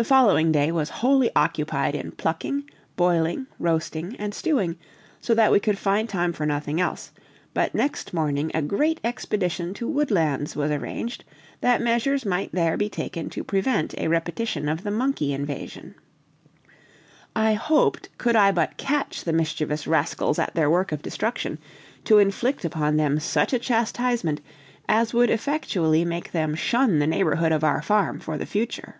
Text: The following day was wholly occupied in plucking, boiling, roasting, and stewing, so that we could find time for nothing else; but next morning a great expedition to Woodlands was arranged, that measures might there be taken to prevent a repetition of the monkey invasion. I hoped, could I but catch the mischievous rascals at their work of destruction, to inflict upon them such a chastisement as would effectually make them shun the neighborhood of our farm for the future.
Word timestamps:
The 0.00 0.04
following 0.04 0.52
day 0.52 0.70
was 0.70 0.88
wholly 0.90 1.28
occupied 1.34 1.96
in 1.96 2.12
plucking, 2.12 2.70
boiling, 2.94 3.48
roasting, 3.58 4.14
and 4.16 4.32
stewing, 4.32 4.76
so 5.20 5.34
that 5.34 5.50
we 5.50 5.58
could 5.58 5.76
find 5.76 6.08
time 6.08 6.32
for 6.32 6.46
nothing 6.46 6.80
else; 6.80 7.10
but 7.52 7.74
next 7.74 8.14
morning 8.14 8.52
a 8.54 8.62
great 8.62 9.00
expedition 9.02 9.74
to 9.74 9.88
Woodlands 9.88 10.54
was 10.54 10.70
arranged, 10.70 11.24
that 11.62 11.82
measures 11.82 12.24
might 12.24 12.52
there 12.52 12.76
be 12.76 12.88
taken 12.88 13.28
to 13.30 13.42
prevent 13.42 13.92
a 13.98 14.06
repetition 14.06 14.68
of 14.68 14.84
the 14.84 14.92
monkey 14.92 15.32
invasion. 15.32 15.96
I 17.34 17.54
hoped, 17.54 18.08
could 18.18 18.36
I 18.36 18.52
but 18.52 18.76
catch 18.76 19.24
the 19.24 19.32
mischievous 19.32 19.88
rascals 19.88 20.38
at 20.38 20.54
their 20.54 20.70
work 20.70 20.92
of 20.92 21.02
destruction, 21.02 21.58
to 22.04 22.18
inflict 22.18 22.64
upon 22.64 22.98
them 22.98 23.18
such 23.18 23.52
a 23.52 23.58
chastisement 23.58 24.40
as 24.88 25.12
would 25.12 25.28
effectually 25.28 26.04
make 26.04 26.30
them 26.30 26.54
shun 26.54 27.00
the 27.00 27.06
neighborhood 27.08 27.50
of 27.50 27.64
our 27.64 27.82
farm 27.82 28.20
for 28.20 28.38
the 28.38 28.46
future. 28.46 28.94